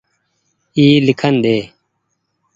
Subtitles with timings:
[0.77, 1.55] اي ليکين ۮي۔